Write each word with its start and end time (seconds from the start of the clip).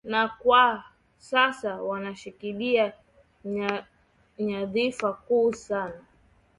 na 0.03 0.27
kwa 0.27 0.83
sasa 1.17 1.81
wanashikilia 1.81 2.93
nyadhifa 4.39 5.13
kuu 5.13 5.53
sana 5.53 6.03